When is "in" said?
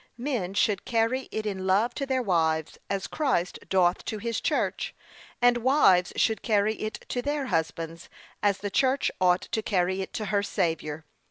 1.45-1.67